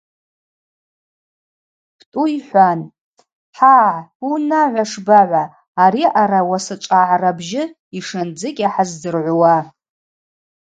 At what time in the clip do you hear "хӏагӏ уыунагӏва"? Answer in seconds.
3.57-4.83